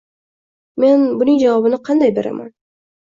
Men 0.83 1.05
buning 1.19 1.37
javobini 1.43 1.81
qanday 1.91 2.15
beraman 2.17 2.51